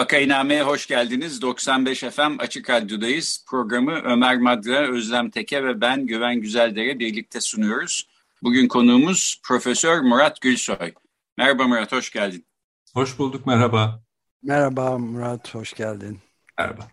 [0.00, 1.42] Vakainame'ye hoş geldiniz.
[1.42, 3.44] 95 FM Açık Radyo'dayız.
[3.48, 8.08] Programı Ömer Madra, Özlem Teke ve ben Güven Güzeldere birlikte sunuyoruz.
[8.42, 10.92] Bugün konuğumuz Profesör Murat Gülsoy.
[11.36, 12.46] Merhaba Murat, hoş geldin.
[12.94, 14.02] Hoş bulduk, merhaba.
[14.42, 16.18] Merhaba Murat, hoş geldin.
[16.58, 16.88] Merhaba.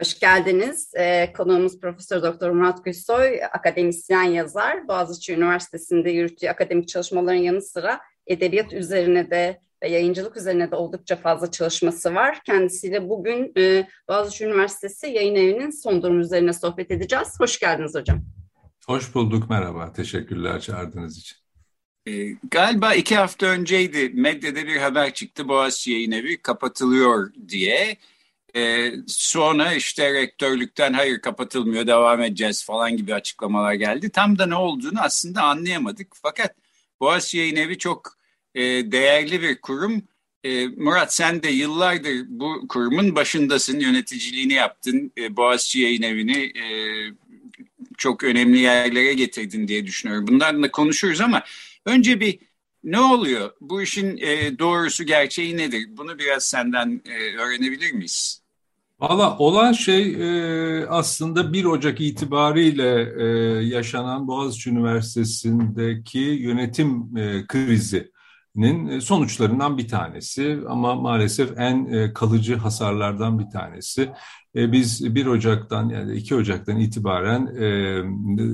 [0.00, 0.92] Hoş geldiniz.
[0.94, 4.88] Ee, konuğumuz Profesör Doktor Murat Gülsoy, akademisyen yazar.
[4.88, 11.16] Boğaziçi Üniversitesi'nde yürüttüğü akademik çalışmaların yanı sıra edebiyat üzerine de ve yayıncılık üzerine de oldukça
[11.16, 12.40] fazla çalışması var.
[12.44, 17.40] Kendisiyle bugün e, Boğaziçi Üniversitesi Yayın Evi'nin son durum üzerine sohbet edeceğiz.
[17.40, 18.24] Hoş geldiniz hocam.
[18.86, 19.92] Hoş bulduk, merhaba.
[19.92, 21.36] Teşekkürler çağırdığınız için.
[22.06, 22.12] E,
[22.50, 27.96] galiba iki hafta önceydi medyada bir haber çıktı Boğaziçi Yayın Evi kapatılıyor diye.
[28.56, 34.10] E, sonra işte rektörlükten hayır kapatılmıyor devam edeceğiz falan gibi açıklamalar geldi.
[34.10, 36.08] Tam da ne olduğunu aslında anlayamadık.
[36.22, 36.54] Fakat
[37.00, 38.23] Boğaziçi Yayın Evi çok
[38.54, 40.02] e, değerli bir kurum.
[40.44, 45.12] E, Murat sen de yıllardır bu kurumun başındasın, yöneticiliğini yaptın.
[45.18, 46.52] E, Boğaziçi Yayın Evi'ni
[47.98, 50.26] çok önemli yerlere getirdin diye düşünüyorum.
[50.28, 51.42] Bunlarla da konuşuruz ama
[51.84, 52.38] önce bir
[52.84, 53.50] ne oluyor?
[53.60, 54.16] Bu işin
[54.58, 55.88] doğrusu, gerçeği nedir?
[55.88, 57.02] Bunu biraz senden
[57.38, 58.42] öğrenebilir miyiz?
[59.00, 60.16] Valla olan şey
[60.88, 63.12] aslında 1 Ocak itibariyle
[63.64, 67.14] yaşanan Boğaziçi Üniversitesi'ndeki yönetim
[67.46, 68.13] krizi
[68.56, 74.10] nin e, sonuçlarından bir tanesi ama maalesef en e, kalıcı hasarlardan bir tanesi.
[74.56, 77.46] E, biz 1 Ocak'tan yani 2 Ocak'tan itibaren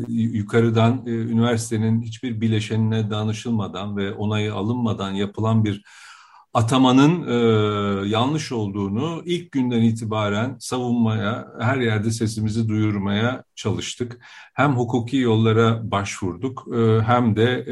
[0.09, 5.85] yukarıdan üniversitenin hiçbir bileşenine danışılmadan ve onayı alınmadan yapılan bir
[6.55, 7.27] atamanın
[8.05, 14.19] yanlış olduğunu ilk günden itibaren savunmaya, her yerde sesimizi duyurmaya çalıştık.
[14.55, 16.67] Hem hukuki yollara başvurduk
[17.07, 17.65] hem de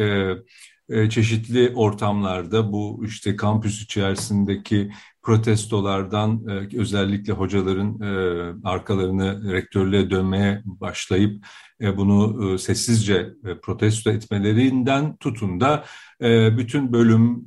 [1.10, 4.91] çeşitli ortamlarda bu işte kampüs içerisindeki
[5.28, 8.09] protestolardan e, özellikle hocaların e,
[8.65, 11.47] arkalarını rektörlüğe dönmeye başlayıp
[11.97, 13.31] bunu sessizce
[13.62, 15.84] protesto etmelerinden tutun da
[16.59, 17.47] bütün bölüm,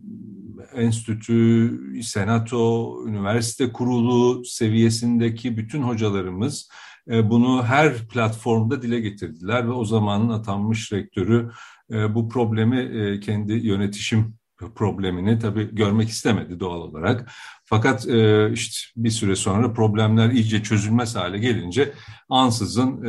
[0.76, 6.70] enstitü, senato, üniversite kurulu seviyesindeki bütün hocalarımız
[7.08, 11.50] bunu her platformda dile getirdiler ve o zamanın atanmış rektörü e,
[11.92, 14.34] bu problemi e, kendi yönetişim
[14.76, 17.32] problemini tabii görmek istemedi doğal olarak.
[17.66, 21.94] Fakat e, işte bir süre sonra problemler iyice çözülmez hale gelince
[22.30, 23.02] ansızın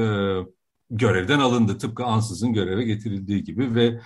[0.90, 1.78] görevden alındı.
[1.78, 4.00] Tıpkı ansızın göreve getirildiği gibi ve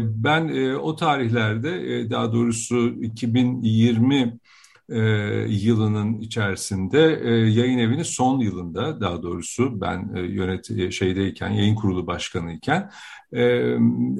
[0.00, 4.38] ben o tarihlerde daha doğrusu 2020
[4.88, 4.98] e,
[5.48, 11.74] yılının içerisinde e, yayın evinin son yılında daha doğrusu ben e, yönet e, şeydeyken yayın
[11.74, 12.90] kurulu başkanıyken
[13.32, 13.42] e,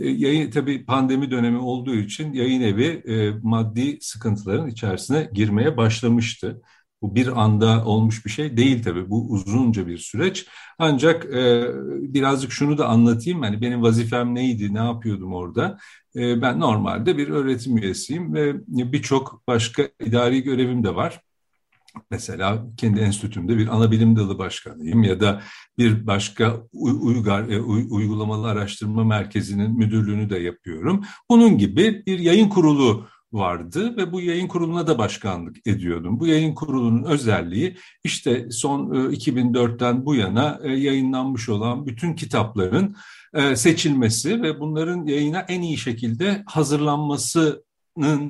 [0.00, 6.62] yayın tabii pandemi dönemi olduğu için yayın evi e, maddi sıkıntıların içerisine girmeye başlamıştı.
[7.04, 9.10] Bu bir anda olmuş bir şey değil tabii.
[9.10, 10.46] Bu uzunca bir süreç.
[10.78, 11.68] Ancak e,
[12.14, 13.42] birazcık şunu da anlatayım.
[13.42, 15.78] Yani benim vazifem neydi, ne yapıyordum orada?
[16.16, 21.20] E, ben normalde bir öğretim üyesiyim ve birçok başka idari görevim de var.
[22.10, 25.42] Mesela kendi enstitümde bir ana bilim dalı başkanıyım ya da
[25.78, 31.04] bir başka uygar, e, uygulamalı araştırma merkezinin müdürlüğünü de yapıyorum.
[31.30, 36.20] Bunun gibi bir yayın kurulu vardı ve bu yayın kuruluna da başkanlık ediyordum.
[36.20, 42.96] Bu yayın kurulunun özelliği işte son 2004'ten e, bu yana e, yayınlanmış olan bütün kitapların
[43.34, 47.64] e, seçilmesi ve bunların yayına en iyi şekilde hazırlanması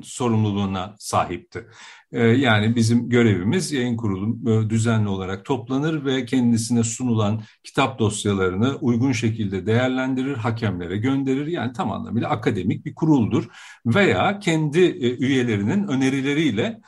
[0.03, 1.67] sorumluluğuna sahipti.
[2.13, 9.67] Yani bizim görevimiz yayın kurulu düzenli olarak toplanır ve kendisine sunulan kitap dosyalarını uygun şekilde
[9.67, 11.47] değerlendirir, hakemlere gönderir.
[11.47, 13.49] Yani tam anlamıyla akademik bir kuruldur
[13.87, 14.81] veya kendi
[15.21, 16.81] üyelerinin önerileriyle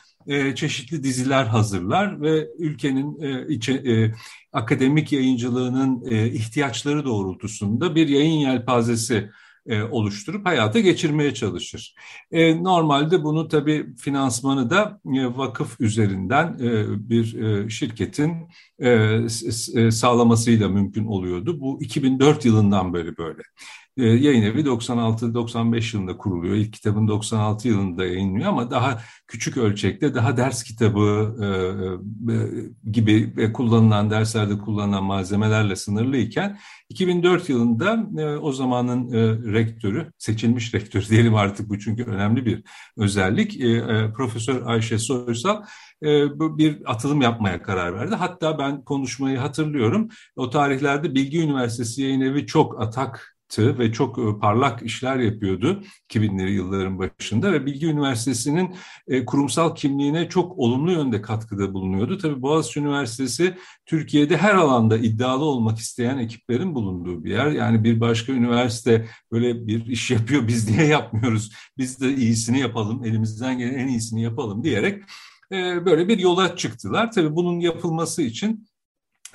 [0.54, 3.18] çeşitli diziler hazırlar ve ülkenin
[3.48, 4.12] içe,
[4.52, 9.30] akademik yayıncılığının ihtiyaçları doğrultusunda bir yayın yelpazesi
[9.68, 11.94] e, oluşturup hayata geçirmeye çalışır.
[12.30, 18.32] E, normalde bunu tabii finansmanı da e, vakıf üzerinden e, bir e, şirketin
[18.78, 18.90] e,
[19.74, 21.60] e, sağlamasıyla mümkün oluyordu.
[21.60, 23.42] Bu 2004 yılından beri böyle.
[23.96, 26.54] E, yayın evi 96-95 yılında kuruluyor.
[26.54, 31.46] İlk kitabın 96 yılında yayınlıyor ama daha küçük ölçekte, daha ders kitabı e,
[32.32, 32.36] e,
[32.90, 36.58] gibi ve kullanılan derslerde kullanılan malzemelerle sınırlıyken
[36.88, 42.62] 2004 yılında e, o zamanın e, rektörü, seçilmiş rektör diyelim artık bu çünkü önemli bir
[42.96, 45.62] özellik, e, e, Profesör Ayşe Soysal
[46.02, 46.08] e,
[46.58, 48.14] bir atılım yapmaya karar verdi.
[48.14, 50.08] Hatta ben konuşmayı hatırlıyorum.
[50.36, 56.50] O tarihlerde Bilgi Üniversitesi Yayın Evi çok atak ve çok e, parlak işler yapıyordu 2000'li
[56.50, 58.74] yılların başında ve Bilgi Üniversitesi'nin
[59.08, 62.18] e, kurumsal kimliğine çok olumlu yönde katkıda bulunuyordu.
[62.18, 63.56] Tabii Boğaziçi Üniversitesi
[63.86, 67.50] Türkiye'de her alanda iddialı olmak isteyen ekiplerin bulunduğu bir yer.
[67.50, 71.52] Yani bir başka üniversite böyle bir iş yapıyor biz niye yapmıyoruz?
[71.78, 75.02] Biz de iyisini yapalım, elimizden gelen en iyisini yapalım diyerek
[75.52, 77.12] e, böyle bir yola çıktılar.
[77.12, 78.66] Tabii bunun yapılması için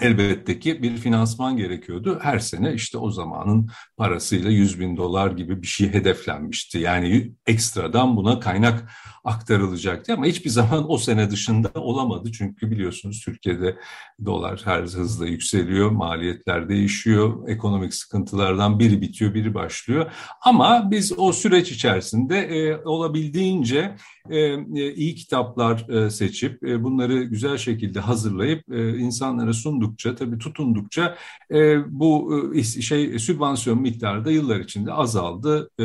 [0.01, 2.19] Elbette ki bir finansman gerekiyordu.
[2.21, 6.77] Her sene işte o zamanın parasıyla 100 bin dolar gibi bir şey hedeflenmişti.
[6.79, 8.91] Yani ekstradan buna kaynak
[9.23, 12.31] aktarılacaktı ama hiçbir zaman o sene dışında olamadı.
[12.31, 13.77] Çünkü biliyorsunuz Türkiye'de
[14.25, 20.11] dolar her hızla yükseliyor, maliyetler değişiyor, ekonomik sıkıntılardan biri bitiyor, biri başlıyor.
[20.41, 23.95] Ama biz o süreç içerisinde e, olabildiğince
[24.29, 29.53] e, e, iyi kitaplar e, seçip e, bunları güzel şekilde hazırlayıp e, insanlara
[29.91, 31.17] sundukça, tabii tutundukça
[31.51, 35.69] e, bu e, şey sübvansiyon miktarı da yıllar içinde azaldı.
[35.79, 35.83] E,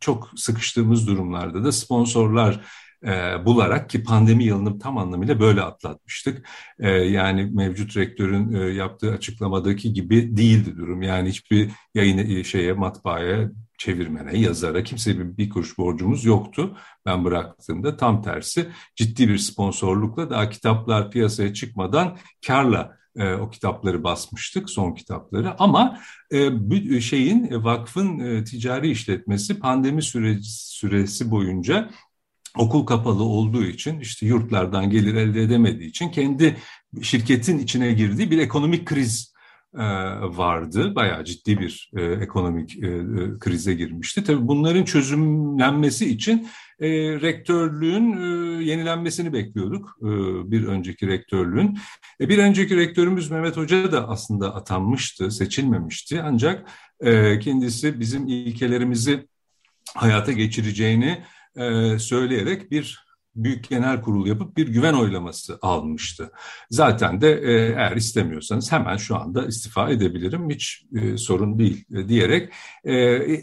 [0.00, 2.60] çok sıkıştığımız durumlarda da sponsorlar
[3.04, 3.10] e,
[3.46, 6.48] bularak ki pandemi yılını tam anlamıyla böyle atlatmıştık.
[6.78, 11.02] E, yani mevcut rektörün e, yaptığı açıklamadaki gibi değildi durum.
[11.02, 16.76] Yani hiçbir yayın e, şeye matbaaya çevirmene, yazara kimse bir, bir kuruş borcumuz yoktu.
[17.06, 24.04] Ben bıraktığımda tam tersi ciddi bir sponsorlukla daha kitaplar piyasaya çıkmadan karla e, o kitapları
[24.04, 25.54] basmıştık, son kitapları.
[25.58, 26.00] Ama
[26.32, 31.90] e, şeyin e, vakfın e, ticari işletmesi pandemi süreci, süresi boyunca
[32.56, 36.56] okul kapalı olduğu için işte yurtlardan gelir elde edemediği için kendi
[37.02, 39.29] şirketin içine girdiği bir ekonomik kriz e,
[40.22, 40.94] vardı.
[40.94, 43.02] Bayağı ciddi bir e, ekonomik e,
[43.40, 44.24] krize girmişti.
[44.24, 46.48] Tabii bunların çözümlenmesi için
[47.22, 48.20] rektörlüğün
[48.60, 49.96] yenilenmesini bekliyorduk.
[50.50, 51.78] Bir önceki rektörlüğün.
[52.20, 56.22] Bir önceki rektörümüz Mehmet Hoca da aslında atanmıştı, seçilmemişti.
[56.22, 56.68] Ancak
[57.40, 59.28] kendisi bizim ilkelerimizi
[59.94, 61.24] hayata geçireceğini
[61.98, 66.32] söyleyerek bir büyük genel kurul yapıp bir güven oylaması almıştı.
[66.70, 72.08] Zaten de e, eğer istemiyorsanız hemen şu anda istifa edebilirim hiç e, sorun değil e,
[72.08, 72.52] diyerek
[72.84, 72.94] e,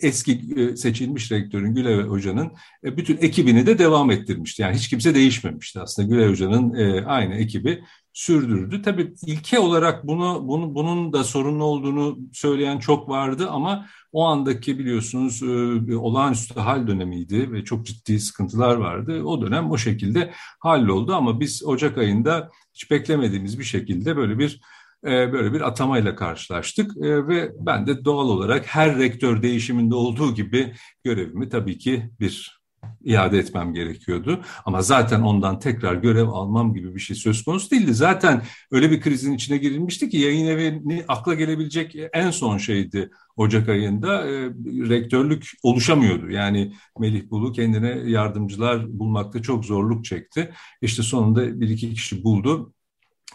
[0.01, 2.51] eski e, seçilmiş rektörün Gülay Hoca'nın
[2.83, 4.61] e, bütün ekibini de devam ettirmişti.
[4.61, 7.83] Yani hiç kimse değişmemişti aslında Gülay Hoca'nın e, aynı ekibi
[8.17, 8.81] sürdürdü.
[8.81, 14.79] Tabii ilke olarak bunu, bunu bunun da sorunlu olduğunu söyleyen çok vardı ama o andaki
[14.79, 19.23] biliyorsunuz e, olağanüstü hal dönemiydi ve çok ciddi sıkıntılar vardı.
[19.23, 24.61] O dönem o şekilde halloldu ama biz Ocak ayında hiç beklemediğimiz bir şekilde böyle bir
[25.03, 30.35] e, böyle bir atamayla karşılaştık e, ve ben de doğal olarak her rektör değişiminde olduğu
[30.35, 30.73] gibi
[31.03, 32.56] görevimi tabii ki bir
[33.03, 34.41] iade etmem gerekiyordu.
[34.65, 37.93] Ama zaten ondan tekrar görev almam gibi bir şey söz konusu değildi.
[37.93, 38.41] Zaten
[38.71, 44.27] öyle bir krizin içine girilmişti ki yayın evini akla gelebilecek en son şeydi Ocak ayında
[44.27, 44.49] e,
[44.89, 46.31] rektörlük oluşamıyordu.
[46.31, 50.51] Yani Melih Bulu kendine yardımcılar bulmakta çok zorluk çekti.
[50.81, 52.73] İşte sonunda bir iki kişi buldu.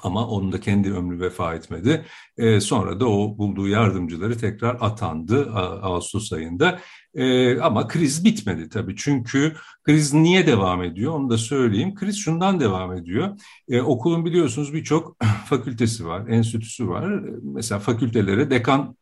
[0.02, 2.04] Ama onun da kendi ömrü vefa etmedi.
[2.36, 6.80] E, sonra da o bulduğu yardımcıları tekrar atandı Ağustos ayında.
[7.14, 8.96] E, ama kriz bitmedi tabii.
[8.96, 11.94] Çünkü kriz niye devam ediyor onu da söyleyeyim.
[11.94, 13.40] Kriz şundan devam ediyor.
[13.68, 15.16] E, okulun biliyorsunuz birçok
[15.46, 17.22] fakültesi var, enstitüsü var.
[17.42, 18.96] Mesela fakültelere dekan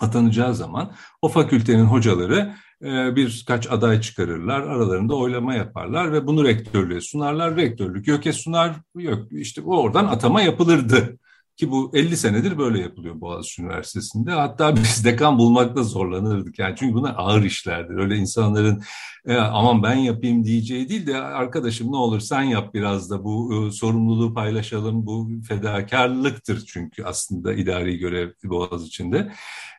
[0.00, 7.00] atanacağı zaman o fakültenin hocaları e, birkaç aday çıkarırlar, aralarında oylama yaparlar ve bunu rektörlüğe
[7.00, 7.56] sunarlar.
[7.56, 11.18] Rektörlük YÖK'e sunar, yok işte oradan atama yapılırdı.
[11.56, 14.30] Ki bu 50 senedir böyle yapılıyor Boğaziçi Üniversitesi'nde.
[14.30, 16.58] Hatta biz dekan bulmakta zorlanırdık.
[16.58, 17.96] Yani çünkü bunlar ağır işlerdir.
[17.96, 18.82] Öyle insanların
[19.26, 23.66] e, aman ben yapayım diyeceği değil de arkadaşım ne olur sen yap biraz da bu
[23.68, 25.06] e, sorumluluğu paylaşalım.
[25.06, 29.32] Bu fedakarlıktır çünkü aslında idari görev Boğaziçi'nde.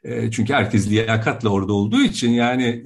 [0.04, 2.84] E, çünkü herkes liyakatla orada olduğu için yani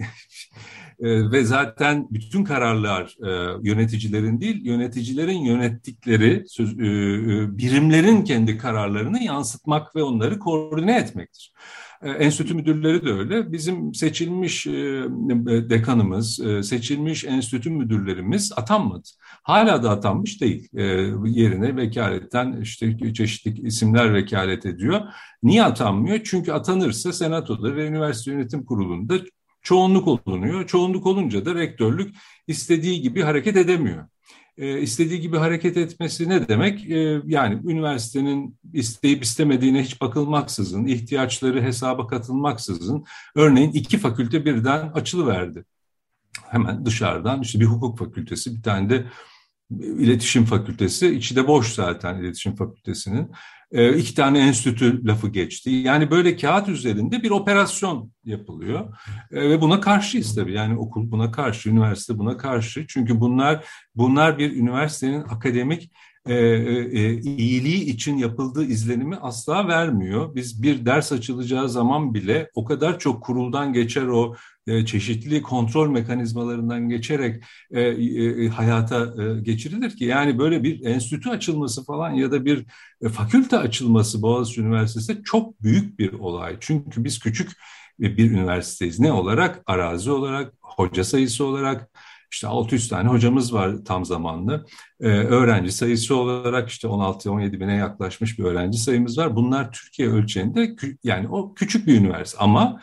[1.01, 8.57] e, ve zaten bütün kararlar e, yöneticilerin değil, yöneticilerin yönettikleri söz, e, e, birimlerin kendi
[8.57, 11.53] kararlarını yansıtmak ve onları koordine etmektir.
[12.01, 13.51] E, enstitü müdürleri de öyle.
[13.51, 14.71] Bizim seçilmiş e,
[15.69, 19.07] dekanımız, seçilmiş enstitü müdürlerimiz atanmadı.
[19.43, 20.69] Hala da atanmış değil.
[21.25, 25.01] Yerine vekaletten işte çeşitli isimler vekalet ediyor.
[25.43, 26.19] Niye atanmıyor?
[26.23, 29.15] Çünkü atanırsa senatoda ve üniversite yönetim kurulunda
[29.61, 30.67] çoğunluk olunuyor.
[30.67, 32.15] Çoğunluk olunca da rektörlük
[32.47, 34.05] istediği gibi hareket edemiyor
[34.59, 36.91] e, istediği gibi hareket etmesi ne demek?
[36.91, 45.65] E, yani üniversitenin isteyip istemediğine hiç bakılmaksızın, ihtiyaçları hesaba katılmaksızın örneğin iki fakülte birden açılıverdi.
[46.49, 49.05] Hemen dışarıdan işte bir hukuk fakültesi, bir tane de
[49.79, 53.31] iletişim fakültesi, içi de boş zaten iletişim fakültesinin.
[53.71, 55.69] E, iki tane enstitü lafı geçti.
[55.69, 58.97] Yani böyle kağıt üzerinde bir operasyon yapılıyor
[59.31, 60.53] e, ve buna karşıyız tabii.
[60.53, 62.85] Yani okul buna karşı, üniversite buna karşı.
[62.87, 65.91] Çünkü bunlar bunlar bir üniversitenin akademik
[66.27, 70.35] e, e, iyiliği için yapıldığı izlenimi asla vermiyor.
[70.35, 74.35] Biz bir ders açılacağı zaman bile o kadar çok kuruldan geçer o
[74.69, 81.29] e, çeşitli kontrol mekanizmalarından geçerek e, e, hayata e, geçirilir ki yani böyle bir enstitü
[81.29, 82.65] açılması falan ya da bir
[83.01, 86.57] e, fakülte açılması Boğaziçi Üniversitesi'nde çok büyük bir olay.
[86.59, 87.51] Çünkü biz küçük
[87.99, 88.99] bir üniversiteyiz.
[88.99, 89.63] Ne olarak?
[89.65, 91.89] Arazi olarak, hoca sayısı olarak,
[92.31, 94.65] işte 600 tane hocamız var tam zamanlı.
[95.01, 99.35] Ee, öğrenci sayısı olarak işte 16-17 bine yaklaşmış bir öğrenci sayımız var.
[99.35, 102.81] Bunlar Türkiye ölçeğinde yani o küçük bir üniversite ama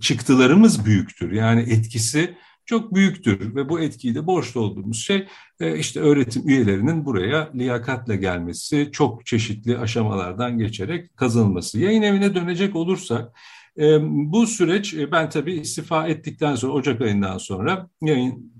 [0.00, 1.32] çıktılarımız büyüktür.
[1.32, 2.36] Yani etkisi
[2.70, 5.26] çok büyüktür ve bu etkiyi de borçlu olduğumuz şey
[5.60, 11.80] e, işte öğretim üyelerinin buraya liyakatle gelmesi, çok çeşitli aşamalardan geçerek kazanılması.
[11.80, 13.32] Yayın evine dönecek olursak
[13.78, 18.52] e, bu süreç e, ben tabii istifa ettikten sonra Ocak ayından sonra yayın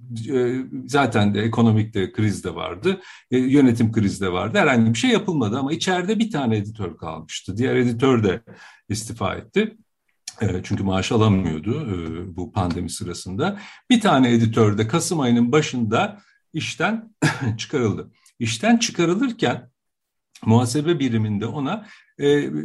[0.87, 3.01] zaten de ekonomik de kriz de vardı,
[3.31, 4.59] yönetim krizi de vardı.
[4.59, 7.57] Herhangi bir şey yapılmadı ama içeride bir tane editör kalmıştı.
[7.57, 8.43] Diğer editör de
[8.89, 9.77] istifa etti.
[10.63, 11.87] Çünkü maaş alamıyordu
[12.37, 13.59] bu pandemi sırasında.
[13.91, 16.21] Bir tane editör de Kasım ayının başında
[16.53, 17.15] işten
[17.59, 18.11] çıkarıldı.
[18.39, 19.71] İşten çıkarılırken
[20.47, 21.87] muhasebe biriminde ona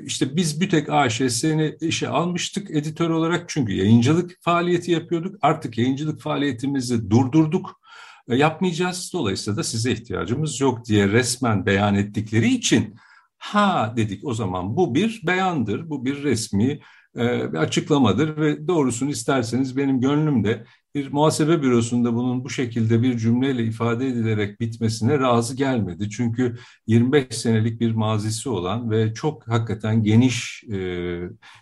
[0.05, 5.35] işte biz Bütek AŞ seni işe almıştık editör olarak çünkü yayıncılık faaliyeti yapıyorduk.
[5.41, 7.81] Artık yayıncılık faaliyetimizi durdurduk
[8.27, 9.09] yapmayacağız.
[9.13, 12.95] Dolayısıyla da size ihtiyacımız yok diye resmen beyan ettikleri için
[13.37, 16.79] ha dedik o zaman bu bir beyandır, bu bir resmi e,
[17.15, 20.65] bir açıklamadır ve doğrusunu isterseniz benim gönlümde
[20.95, 26.09] bir muhasebe bürosunda bunun bu şekilde bir cümleyle ifade edilerek bitmesine razı gelmedi.
[26.09, 26.55] Çünkü
[26.87, 30.75] 25 senelik bir mazisi olan ve çok hakikaten geniş e,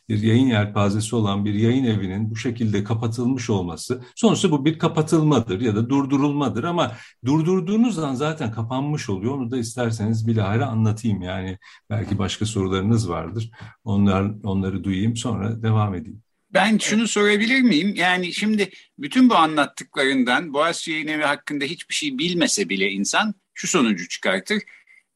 [0.10, 5.62] bir yayın yelpazesi olan bir yayın evinin bu şekilde kapatılmış olması sonuçta bu bir kapatılmadır
[5.62, 6.92] ya da durdurulmadır ama
[7.26, 9.34] durdurduğunuz zaman zaten kapanmış oluyor.
[9.34, 11.58] Onu da isterseniz bilahare anlatayım yani
[11.90, 13.52] belki başka sorularınız vardır.
[13.84, 16.24] Onlar onları duyayım sonra devam edeyim.
[16.54, 17.96] Ben şunu sorabilir miyim?
[17.96, 18.70] Yani şimdi
[19.00, 24.64] bütün bu anlattıklarından Boğaziçi Yayın Evi hakkında hiçbir şey bilmese bile insan şu sonucu çıkartır.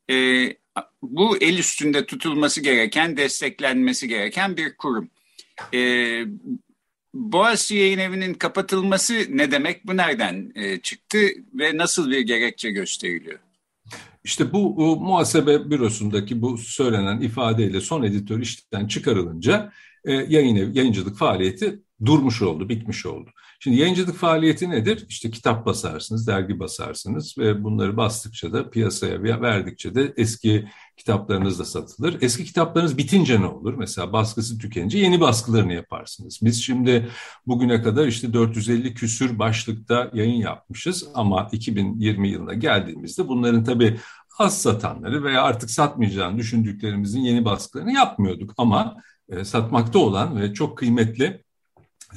[0.10, 0.56] Ee,
[1.02, 5.10] bu el üstünde tutulması gereken, desteklenmesi gereken bir kurum.
[5.74, 6.24] Ee,
[7.14, 9.88] Boğaziçi Yayın Evi'nin kapatılması ne demek?
[9.88, 13.40] Bu nereden e, çıktı ve nasıl bir gerekçe gösteriliyor?
[14.28, 19.72] İşte bu, bu muhasebe bürosundaki bu söylenen ifadeyle son editör işten çıkarılınca
[20.06, 23.30] e, yayın ev, yayıncılık faaliyeti durmuş oldu, bitmiş oldu.
[23.60, 25.06] Şimdi yayıncılık faaliyeti nedir?
[25.10, 31.66] İşte kitap basarsınız, dergi basarsınız ve bunları bastıkça da piyasaya verdikçe de eski kitaplarınız da
[31.66, 32.18] satılır.
[32.22, 33.74] Eski kitaplarınız bitince ne olur?
[33.74, 36.40] Mesela baskısı tükenince yeni baskılarını yaparsınız.
[36.42, 37.10] Biz şimdi
[37.48, 44.00] bugüne kadar işte 450 küsür başlıkta yayın yapmışız ama 2020 yılına geldiğimizde bunların tabii
[44.40, 48.96] az satanları veya artık satmayacağını düşündüklerimizin yeni baskılarını yapmıyorduk ama
[49.30, 51.44] e, satmakta olan ve çok kıymetli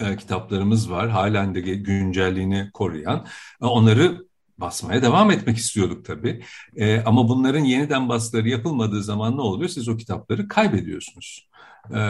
[0.00, 1.08] e, kitaplarımız var.
[1.08, 3.26] Halen de güncelliğini koruyan.
[3.62, 4.29] E, onları
[4.60, 6.42] basmaya devam etmek istiyorduk tabii.
[6.76, 9.68] E, ama bunların yeniden baskıları yapılmadığı zaman ne oluyor?
[9.68, 11.50] Siz o kitapları kaybediyorsunuz.
[11.90, 12.00] E,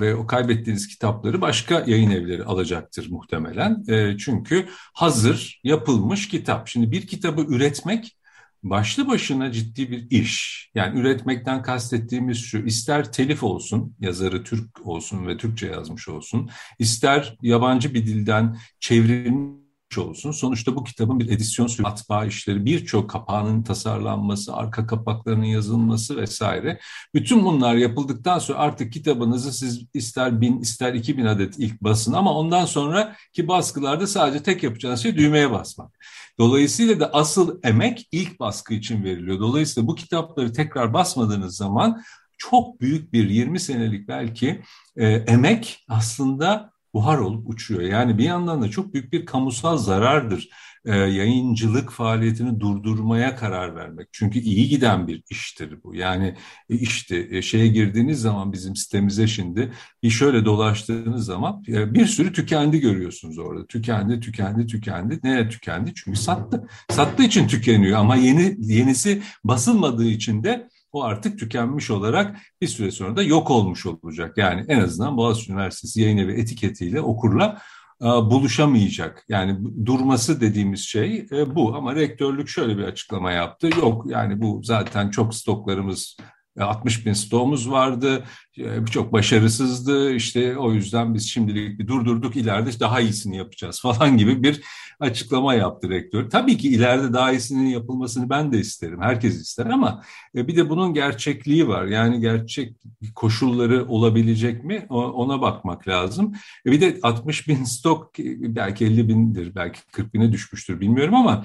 [0.00, 3.84] ve o kaybettiğiniz kitapları başka yayın evleri alacaktır muhtemelen.
[3.88, 6.68] E, çünkü hazır yapılmış kitap.
[6.68, 8.18] Şimdi bir kitabı üretmek
[8.62, 10.70] başlı başına ciddi bir iş.
[10.74, 17.36] Yani üretmekten kastettiğimiz şu, ister telif olsun, yazarı Türk olsun ve Türkçe yazmış olsun, ister
[17.42, 20.30] yabancı bir dilden çevrilmiş olsun.
[20.30, 26.80] Sonuçta bu kitabın bir edisyon süreci, matbaa işleri, birçok kapağının tasarlanması, arka kapaklarının yazılması vesaire.
[27.14, 32.12] Bütün bunlar yapıldıktan sonra artık kitabınızı siz ister bin ister iki bin adet ilk basın
[32.12, 35.98] ama ondan sonraki baskılarda sadece tek yapacağınız şey düğmeye basmak.
[36.38, 39.40] Dolayısıyla da asıl emek ilk baskı için veriliyor.
[39.40, 42.02] Dolayısıyla bu kitapları tekrar basmadığınız zaman
[42.38, 44.62] çok büyük bir 20 senelik belki
[44.96, 47.82] e, emek aslında buhar olup uçuyor.
[47.82, 50.48] Yani bir yandan da çok büyük bir kamusal zarardır
[50.84, 54.08] e, yayıncılık faaliyetini durdurmaya karar vermek.
[54.12, 55.94] Çünkü iyi giden bir iştir bu.
[55.94, 56.34] Yani
[56.70, 62.06] e, işte e, şeye girdiğiniz zaman bizim sitemize şimdi bir şöyle dolaştığınız zaman e, bir
[62.06, 63.66] sürü tükendi görüyorsunuz orada.
[63.66, 65.20] Tükendi, tükendi, tükendi.
[65.22, 65.92] Neye tükendi?
[65.94, 66.68] Çünkü sattı.
[66.90, 72.90] Sattığı için tükeniyor ama yeni yenisi basılmadığı için de o artık tükenmiş olarak bir süre
[72.90, 74.38] sonra da yok olmuş olacak.
[74.38, 77.58] Yani en azından Boğaziçi Üniversitesi yayın evi etiketiyle okurla
[78.02, 79.24] e, buluşamayacak.
[79.28, 83.70] Yani durması dediğimiz şey e, bu ama rektörlük şöyle bir açıklama yaptı.
[83.80, 86.16] Yok yani bu zaten çok stoklarımız
[86.64, 88.24] 60 bin stoğumuz vardı.
[88.58, 90.14] Ee, çok başarısızdı.
[90.14, 92.36] İşte o yüzden biz şimdilik bir durdurduk.
[92.36, 94.60] ileride daha iyisini yapacağız falan gibi bir
[95.00, 96.30] açıklama yaptı rektör.
[96.30, 99.02] Tabii ki ileride daha iyisinin yapılmasını ben de isterim.
[99.02, 100.02] Herkes ister ama
[100.34, 101.84] e, bir de bunun gerçekliği var.
[101.84, 102.76] Yani gerçek
[103.14, 106.34] koşulları olabilecek mi ona bakmak lazım.
[106.66, 111.44] E, bir de 60 bin stok belki 50 bindir, belki 40 bine düşmüştür bilmiyorum ama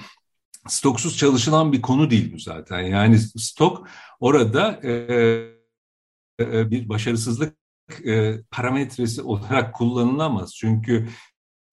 [0.67, 2.79] stoksuz çalışılan bir konu değil bu zaten.
[2.81, 3.87] Yani stok
[4.19, 4.91] orada e,
[6.39, 7.57] e, bir başarısızlık
[8.05, 10.55] e, parametresi olarak kullanılamaz.
[10.55, 11.07] Çünkü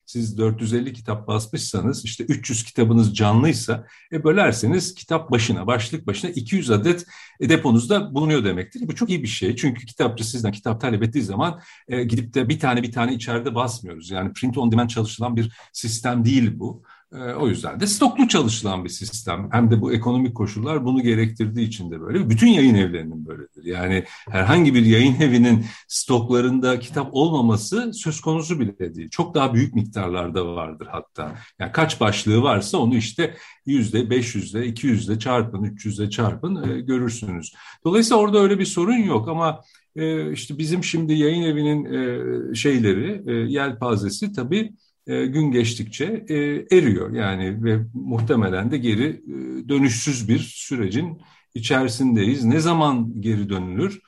[0.06, 6.70] siz 450 kitap basmışsanız işte 300 kitabınız canlıysa e, bölerseniz kitap başına başlık başına 200
[6.70, 7.06] adet
[7.40, 8.88] e, deponuzda bulunuyor demektir.
[8.88, 12.48] Bu çok iyi bir şey çünkü kitapçı sizden kitap talep ettiği zaman e, gidip de
[12.48, 14.10] bir tane bir tane içeride basmıyoruz.
[14.10, 16.82] Yani print on demand çalışılan bir sistem değil bu.
[17.14, 19.48] Ee, o yüzden de stoklu çalışılan bir sistem.
[19.52, 22.30] Hem de bu ekonomik koşullar bunu gerektirdiği için de böyle.
[22.30, 23.64] Bütün yayın evlerinin böyledir.
[23.64, 29.10] Yani herhangi bir yayın evinin stoklarında kitap olmaması söz konusu bile değil.
[29.10, 31.36] Çok daha büyük miktarlarda vardır hatta.
[31.58, 33.34] Yani kaç başlığı varsa onu işte
[33.66, 37.54] yüzde, beş yüzde, iki yüzde çarpın, üç yüzde çarpın e, görürsünüz.
[37.84, 39.60] Dolayısıyla orada öyle bir sorun yok ama
[39.96, 44.72] e, işte bizim şimdi yayın evinin e, şeyleri, yelpazesi tabii
[45.10, 46.36] gün geçtikçe e,
[46.76, 51.22] eriyor yani ve muhtemelen de geri e, dönüşsüz bir sürecin
[51.54, 52.44] içerisindeyiz.
[52.44, 54.00] Ne zaman geri dönülür?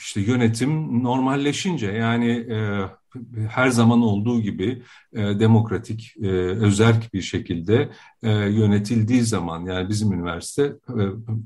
[0.00, 2.46] İşte yönetim normalleşince yani
[3.48, 4.82] her zaman olduğu gibi
[5.14, 6.16] demokratik,
[6.60, 7.90] özerk bir şekilde
[8.22, 10.72] yönetildiği zaman yani bizim üniversite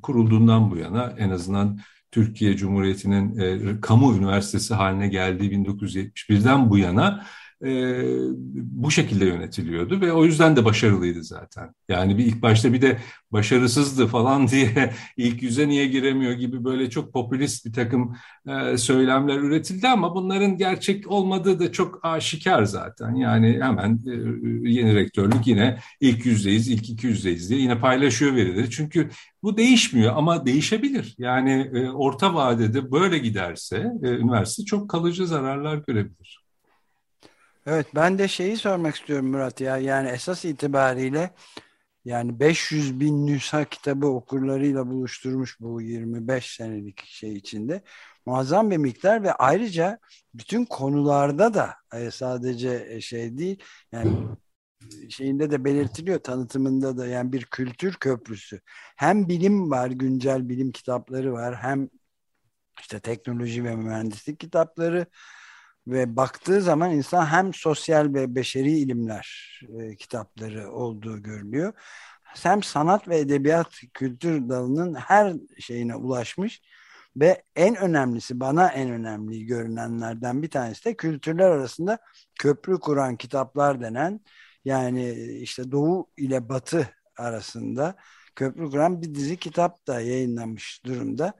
[0.02, 1.78] kurulduğundan bu yana en azından
[2.10, 7.24] Türkiye Cumhuriyeti'nin kamu üniversitesi haline geldiği 1971'den bu yana
[7.64, 8.02] e,
[8.54, 11.74] bu şekilde yönetiliyordu ve o yüzden de başarılıydı zaten.
[11.88, 12.98] Yani bir ilk başta bir de
[13.30, 18.16] başarısızdı falan diye ilk yüze niye giremiyor gibi böyle çok popülist bir takım
[18.48, 23.14] e, söylemler üretildi ama bunların gerçek olmadığı da çok aşikar zaten.
[23.14, 24.10] Yani hemen e,
[24.70, 28.70] yeni rektörlük yine ilk yüzdeyiz, ilk iki yüzdeyiz diye yine paylaşıyor verileri.
[28.70, 29.10] Çünkü
[29.42, 31.14] bu değişmiyor ama değişebilir.
[31.18, 36.43] Yani e, orta vadede böyle giderse e, üniversite çok kalıcı zararlar görebilir.
[37.66, 39.76] Evet ben de şeyi sormak istiyorum Murat ya.
[39.78, 41.34] Yani esas itibariyle
[42.04, 47.82] yani 500 bin nüsha kitabı okurlarıyla buluşturmuş bu 25 senelik şey içinde.
[48.26, 49.98] Muazzam bir miktar ve ayrıca
[50.34, 54.28] bütün konularda da e, sadece e, şey değil yani
[55.10, 58.60] şeyinde de belirtiliyor tanıtımında da yani bir kültür köprüsü.
[58.96, 61.88] Hem bilim var güncel bilim kitapları var hem
[62.80, 65.06] işte teknoloji ve mühendislik kitapları
[65.86, 71.72] ve baktığı zaman insan hem sosyal ve beşeri ilimler e, kitapları olduğu görülüyor.
[72.22, 76.62] Hem sanat ve edebiyat kültür dalının her şeyine ulaşmış
[77.16, 81.98] ve en önemlisi bana en önemli görünenlerden bir tanesi de kültürler arasında
[82.38, 84.20] köprü kuran kitaplar denen
[84.64, 87.96] yani işte Doğu ile Batı arasında
[88.36, 91.34] köprü kuran bir dizi kitap da yayınlamış durumda.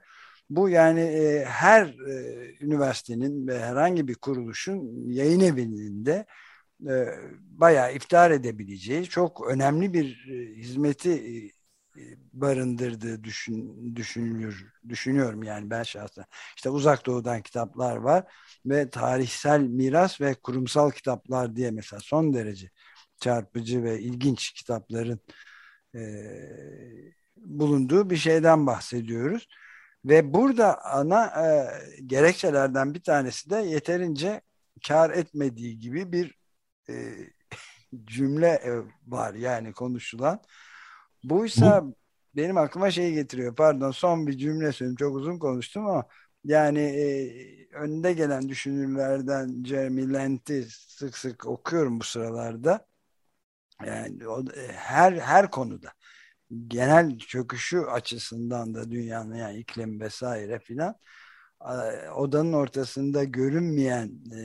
[0.49, 6.05] Bu yani e, her e, üniversitenin ve herhangi bir kuruluşun yayın evinin
[6.89, 7.07] e,
[7.41, 11.11] bayağı iftar edebileceği çok önemli bir e, hizmeti
[11.97, 12.01] e,
[12.33, 16.25] barındırdığı düşün, düşünülür, düşünüyorum yani ben şahsen.
[16.55, 18.23] İşte uzak doğudan kitaplar var
[18.65, 22.69] ve tarihsel miras ve kurumsal kitaplar diye mesela son derece
[23.19, 25.19] çarpıcı ve ilginç kitapların
[25.95, 26.01] e,
[27.37, 29.47] bulunduğu bir şeyden bahsediyoruz.
[30.05, 31.69] Ve burada ana e,
[32.05, 34.41] gerekçelerden bir tanesi de yeterince
[34.87, 36.37] kar etmediği gibi bir
[36.89, 37.13] e,
[38.05, 38.71] cümle e,
[39.07, 40.41] var yani konuşulan.
[41.23, 41.95] Buysa Bu...
[42.35, 43.55] benim aklıma şey getiriyor.
[43.55, 44.95] Pardon son bir cümle söyleyeyim.
[44.97, 46.05] Çok uzun konuştum ama
[46.45, 47.05] yani e,
[47.73, 52.87] önde gelen düşünürlerden Jeremy Lent'i sık sık okuyorum bu sıralarda.
[53.85, 55.91] Yani o, e, her her konuda
[56.67, 60.95] genel çöküşü açısından da dünyanın yani iklim vesaire filan
[62.15, 64.39] odanın ortasında görünmeyen e,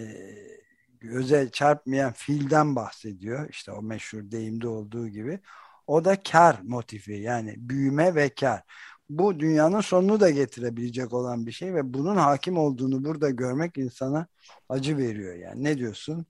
[1.00, 3.48] göze çarpmayan filden bahsediyor.
[3.50, 5.40] İşte o meşhur deyimde olduğu gibi.
[5.86, 8.62] O da kar motifi yani büyüme ve kar.
[9.10, 14.26] Bu dünyanın sonunu da getirebilecek olan bir şey ve bunun hakim olduğunu burada görmek insana
[14.68, 15.64] acı veriyor yani.
[15.64, 16.26] Ne diyorsun?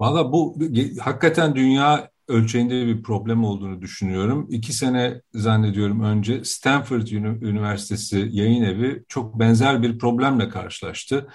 [0.00, 0.58] Valla bu
[1.00, 4.46] hakikaten dünya ölçeğinde bir problem olduğunu düşünüyorum.
[4.50, 11.28] İki sene zannediyorum önce Stanford Üniversitesi yayın evi çok benzer bir problemle karşılaştı.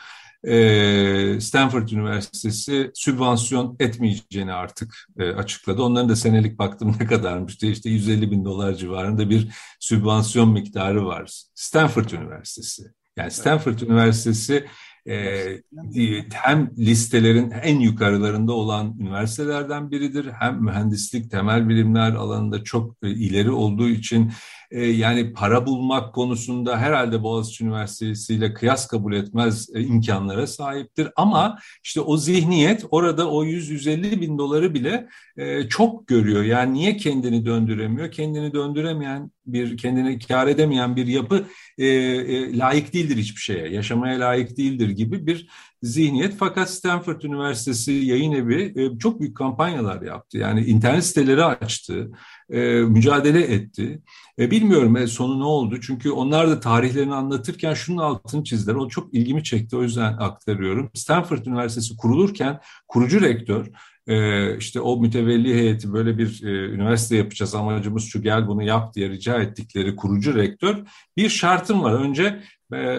[0.47, 5.83] Ee, Stanford Üniversitesi sübvansiyon etmeyeceğini artık e, açıkladı.
[5.83, 11.05] Onların da senelik baktım ne kadarmış diye işte 150 bin dolar civarında bir sübvansiyon miktarı
[11.05, 11.31] var.
[11.55, 12.83] Stanford Üniversitesi.
[13.17, 13.79] Yani Stanford.
[13.79, 14.65] Üniversitesi
[15.07, 15.45] e,
[16.33, 20.27] hem listelerin en yukarılarında olan üniversitelerden biridir.
[20.39, 24.31] Hem mühendislik, temel bilimler alanında çok e, ileri olduğu için
[24.71, 31.07] e, yani para bulmak konusunda herhalde Boğaziçi Üniversitesi ile kıyas kabul etmez e, imkanlara sahiptir.
[31.15, 35.07] Ama işte o zihniyet orada o 100-150 bin doları bile
[35.69, 36.43] çok görüyor.
[36.43, 38.11] Yani niye kendini döndüremiyor?
[38.11, 41.45] Kendini döndüremeyen bir, kendini kar edemeyen bir yapı
[41.77, 43.69] e, e, layık değildir hiçbir şeye.
[43.69, 45.49] Yaşamaya layık değildir gibi bir
[45.83, 46.35] zihniyet.
[46.39, 50.37] Fakat Stanford Üniversitesi yayın evi e, çok büyük kampanyalar yaptı.
[50.37, 52.11] Yani internet siteleri açtı,
[52.49, 54.01] e, mücadele etti.
[54.39, 55.79] E, bilmiyorum e, sonu ne oldu?
[55.81, 58.75] Çünkü onlar da tarihlerini anlatırken şunun altını çizdiler.
[58.75, 60.91] O çok ilgimi çekti o yüzden aktarıyorum.
[60.93, 63.67] Stanford Üniversitesi kurulurken kurucu rektör
[64.09, 68.95] e, işte o mütevelli heyeti böyle bir e, üniversite yapacağız amacımız şu gel bunu yap
[68.95, 70.75] diye rica ettikleri kurucu rektör
[71.17, 71.93] bir şartım var.
[71.93, 72.43] Önce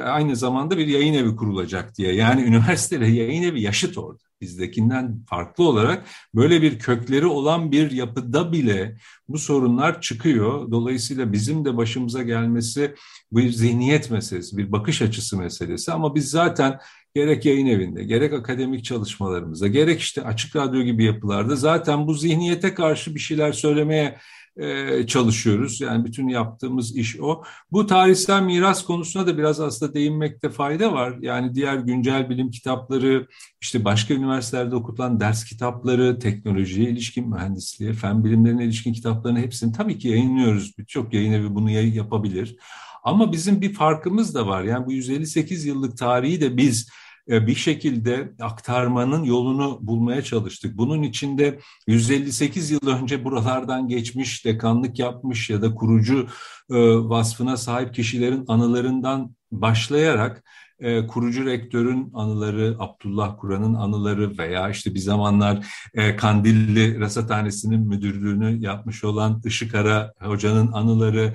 [0.05, 2.15] aynı zamanda bir yayın evi kurulacak diye.
[2.15, 4.23] Yani üniversiteyle yayın evi yaşıt orada.
[4.41, 8.97] Bizdekinden farklı olarak böyle bir kökleri olan bir yapıda bile
[9.29, 10.71] bu sorunlar çıkıyor.
[10.71, 12.95] Dolayısıyla bizim de başımıza gelmesi
[13.33, 15.93] bir zihniyet meselesi, bir bakış açısı meselesi.
[15.93, 16.81] Ama biz zaten
[17.15, 22.75] gerek yayın evinde, gerek akademik çalışmalarımızda, gerek işte açık radyo gibi yapılarda zaten bu zihniyete
[22.75, 24.19] karşı bir şeyler söylemeye
[24.57, 25.81] e, çalışıyoruz.
[25.81, 27.43] Yani bütün yaptığımız iş o.
[27.73, 31.17] Bu tarihsel miras konusuna da biraz aslında değinmekte fayda var.
[31.21, 33.27] Yani diğer güncel bilim kitapları,
[33.61, 39.99] işte başka üniversitelerde okutulan ders kitapları, teknolojiye ilişkin, mühendisliğe, fen bilimlerine ilişkin kitaplarını hepsini tabii
[39.99, 40.79] ki yayınlıyoruz.
[40.79, 42.57] Birçok yayın evi bunu yapabilir.
[43.03, 44.63] Ama bizim bir farkımız da var.
[44.63, 46.91] Yani bu 158 yıllık tarihi de biz
[47.31, 50.77] e, bir şekilde aktarmanın yolunu bulmaya çalıştık.
[50.79, 56.27] Bunun içinde 158 yıl önce buralardan geçmiş, dekanlık yapmış ya da kurucu
[56.71, 56.77] e,
[57.09, 60.45] vasfına sahip kişilerin anılarından başlayarak
[60.81, 68.65] e, kurucu rektörün anıları, Abdullah Kur'an'ın anıları veya işte bir zamanlar e, Kandilli Rasathanesi'nin müdürlüğünü
[68.65, 71.35] yapmış olan Işık Ara Hoca'nın anıları,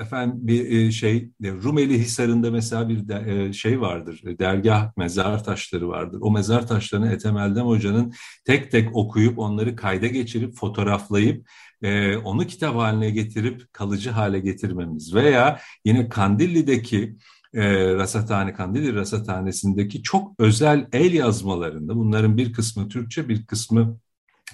[0.00, 5.88] efendim bir e, şey Rumeli Hisarı'nda mesela bir de, e, şey vardır, dergah mezar taşları
[5.88, 6.18] vardır.
[6.20, 8.12] O mezar taşlarını Ethem Eldem Hoca'nın
[8.44, 11.48] tek tek okuyup onları kayda geçirip fotoğraflayıp
[11.82, 17.16] e, onu kitap haline getirip kalıcı hale getirmemiz veya yine Kandilli'deki
[17.54, 23.98] e, Rasathane Kandili Rasathanesi'ndeki çok özel el yazmalarında bunların bir kısmı Türkçe bir kısmı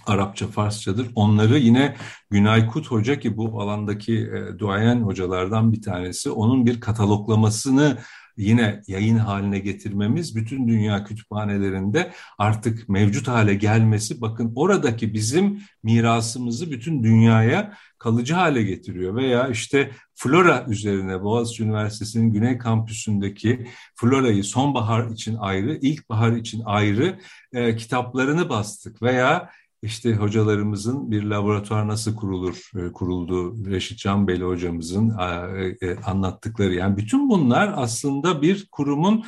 [0.07, 1.07] Arapça, Farsçadır.
[1.15, 1.97] Onları yine
[2.31, 7.99] Günay Kut Hoca ki bu alandaki e, duayen hocalardan bir tanesi onun bir kataloglamasını
[8.39, 16.71] yine yayın haline getirmemiz bütün dünya kütüphanelerinde artık mevcut hale gelmesi bakın oradaki bizim mirasımızı
[16.71, 25.11] bütün dünyaya kalıcı hale getiriyor veya işte flora üzerine Boğaziçi Üniversitesi'nin Güney Kampüsü'ndeki florayı sonbahar
[25.11, 27.19] için ayrı, ilkbahar için ayrı
[27.53, 29.51] e, kitaplarını bastık veya
[29.83, 36.75] işte hocalarımızın bir laboratuvar nasıl kurulur, e, kuruldu Reşit Canbeli hocamızın e, e, anlattıkları.
[36.75, 39.25] Yani bütün bunlar aslında bir kurumun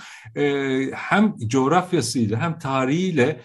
[0.92, 3.40] hem coğrafyasıyla hem tarihiyle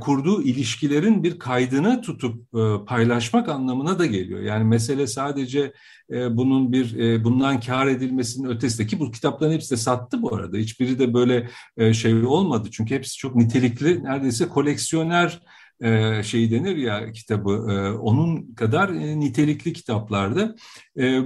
[0.00, 2.52] kurduğu ilişkilerin bir kaydını tutup
[2.86, 4.40] paylaşmak anlamına da geliyor.
[4.40, 5.72] Yani mesele sadece
[6.10, 10.56] bunun bir bundan kar edilmesinin ötesindeki bu kitapların hepsi de sattı bu arada.
[10.56, 11.50] Hiçbiri de böyle
[11.92, 12.68] şey olmadı.
[12.72, 15.40] Çünkü hepsi çok nitelikli neredeyse koleksiyoner
[15.82, 20.56] e, şey denir ya kitabı e, onun kadar e, nitelikli kitaplardı.
[20.96, 21.20] E,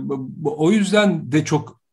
[0.44, 1.84] o yüzden de çok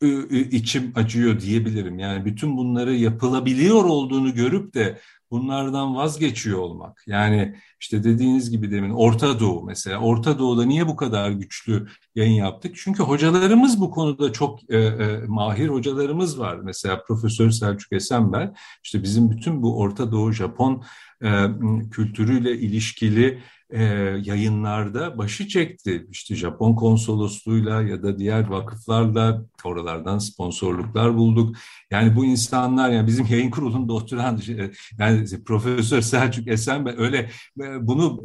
[0.52, 2.00] içim acıyor diyebilirim.
[2.00, 4.97] Yani bütün bunları yapılabiliyor olduğunu görüp de
[5.32, 7.04] bunlardan vazgeçiyor olmak.
[7.08, 10.00] Yani işte dediğiniz gibi demin Orta Doğu mesela.
[10.00, 12.76] Orta Doğu'da niye bu kadar güçlü yayın yaptık?
[12.78, 16.60] Çünkü hocalarımız bu konuda çok e, e, mahir hocalarımız var.
[16.63, 20.84] Mesela Profesör Selçuk Esenbel işte bizim bütün bu Orta Doğu Japon
[21.24, 21.46] e,
[21.91, 23.39] kültürüyle ilişkili
[23.72, 23.84] e,
[24.24, 26.08] yayınlarda başı çekti.
[26.12, 31.56] İşte Japon konsolosluğuyla ya da diğer vakıflarla oralardan sponsorluklar bulduk.
[31.92, 37.18] Yani bu insanlar yani bizim yayın kurulunda oturan e, yani Profesör Selçuk Esen öyle
[37.62, 38.24] e, bunu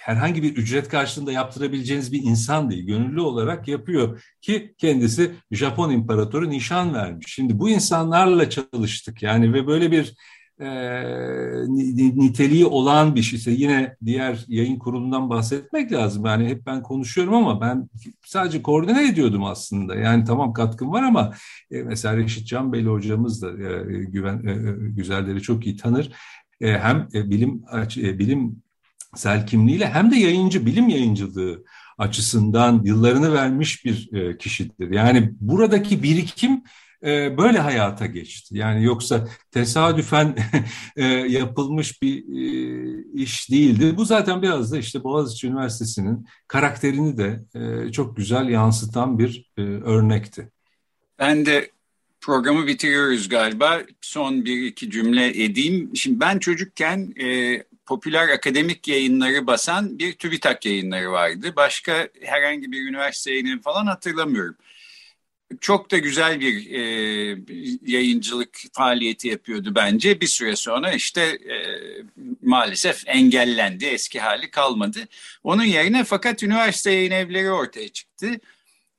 [0.00, 2.86] herhangi bir ücret karşılığında yaptırabileceğiniz bir insan değil.
[2.86, 7.26] Gönüllü olarak yapıyor ki kendisi Japon imparatoru nişan vermiş.
[7.28, 10.14] Şimdi bu insanlarla çalıştık yani ve böyle bir
[10.60, 10.66] e,
[12.16, 16.26] niteliği olan bir şeyse yine diğer yayın kurulundan bahsetmek lazım.
[16.26, 17.88] Yani hep ben konuşuyorum ama ben
[18.26, 19.94] sadece koordine ediyordum aslında.
[19.94, 21.34] Yani tamam katkım var ama
[21.70, 24.54] e, mesela Reşit Can Beyli hocamız da e, güven e,
[24.90, 26.12] güzelleri çok iyi tanır.
[26.60, 27.62] E, hem e, bilim
[27.96, 28.62] e, bilim
[29.14, 31.64] sel kimliğiyle hem de yayıncı bilim yayıncılığı
[31.98, 34.90] açısından yıllarını vermiş bir e, kişidir.
[34.90, 36.62] Yani buradaki birikim
[37.04, 38.58] e, böyle hayata geçti.
[38.58, 40.36] Yani yoksa tesadüfen
[40.96, 43.96] e, yapılmış bir e, iş değildi.
[43.96, 47.44] Bu zaten biraz da işte Boğaziçi Üniversitesi'nin karakterini de
[47.92, 49.50] çok güzel yansıtan bir
[49.84, 50.50] örnekti.
[51.18, 51.70] Ben de
[52.20, 53.80] programı bitiriyoruz galiba.
[54.00, 55.90] Son bir iki cümle edeyim.
[55.96, 61.52] Şimdi ben çocukken e, popüler akademik yayınları basan bir TÜBİTAK yayınları vardı.
[61.56, 64.56] Başka herhangi bir üniversite yayını falan hatırlamıyorum
[65.60, 66.80] çok da güzel bir e,
[67.86, 70.20] yayıncılık faaliyeti yapıyordu bence.
[70.20, 71.56] Bir süre sonra işte e,
[72.42, 75.08] maalesef engellendi, eski hali kalmadı.
[75.44, 78.40] Onun yerine fakat üniversite yayın evleri ortaya çıktı.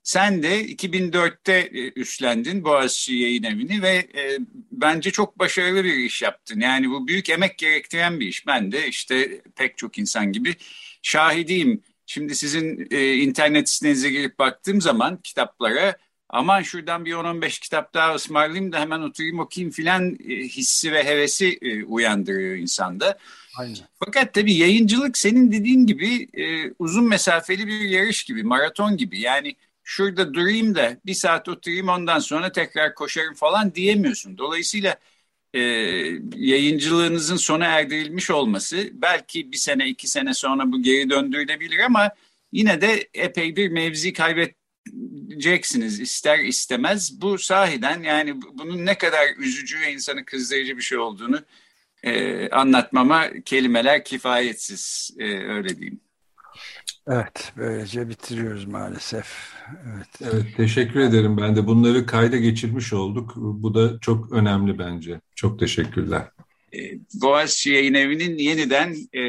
[0.03, 4.37] Sen de 2004'te e, üstlendin Boğaziçi Yayın Evi'ni ve e,
[4.71, 6.59] bence çok başarılı bir iş yaptın.
[6.59, 8.47] Yani bu büyük emek gerektiren bir iş.
[8.47, 10.55] Ben de işte pek çok insan gibi
[11.01, 11.83] şahidiyim.
[12.05, 15.97] Şimdi sizin e, internet sitenize girip baktığım zaman kitaplara
[16.29, 21.03] aman şuradan bir 10-15 kitap daha ısmarlayayım da hemen oturayım okuyayım filan e, hissi ve
[21.03, 23.17] hevesi e, uyandırıyor insanda.
[23.57, 23.75] Aynen.
[24.05, 29.19] Fakat tabii yayıncılık senin dediğin gibi e, uzun mesafeli bir yarış gibi, maraton gibi.
[29.19, 34.37] Yani şurada durayım da bir saat oturayım ondan sonra tekrar koşarım falan diyemiyorsun.
[34.37, 34.99] Dolayısıyla
[35.53, 35.59] e,
[36.35, 42.11] yayıncılığınızın sona erdirilmiş olması belki bir sene iki sene sonra bu geri döndürülebilir ama
[42.51, 44.55] yine de epey bir mevzi kaybet
[45.31, 47.21] edeceksiniz ister istemez.
[47.21, 51.39] Bu sahiden yani bunun ne kadar üzücü ve insanı kızdırıcı bir şey olduğunu
[52.03, 55.99] e, anlatmama kelimeler kifayetsiz e, öyle diyeyim.
[57.07, 59.53] Evet, böylece bitiriyoruz maalesef.
[59.95, 60.31] Evet.
[60.33, 61.37] evet, teşekkür ederim.
[61.37, 63.33] Ben de bunları kayda geçirmiş olduk.
[63.35, 65.21] Bu da çok önemli bence.
[65.35, 66.21] Çok teşekkürler.
[66.73, 66.79] E,
[67.13, 69.21] Boğaziçi Yayın Evi'nin yeniden e,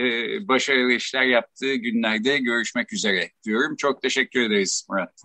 [0.48, 3.76] başarılı işler yaptığı günlerde görüşmek üzere diyorum.
[3.76, 5.22] Çok teşekkür ederiz Murat.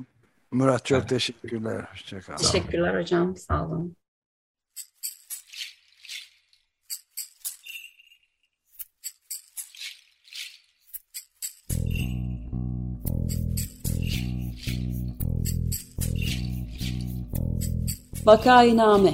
[0.52, 1.86] Murat çok teşekkürler.
[1.92, 2.38] Hoşçakal.
[2.38, 3.38] Teşekkürler hocam.
[3.38, 3.96] Sağ olun.
[18.26, 19.14] Vakainame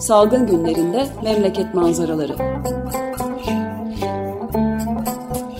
[0.00, 2.36] Salgın günlerinde memleket manzaraları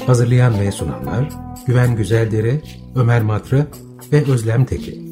[0.07, 1.29] Hazırlayan ve sunanlar
[1.67, 2.61] Güven Güzeldere,
[2.95, 3.67] Ömer Matra
[4.13, 5.06] ve Özlem Tekin.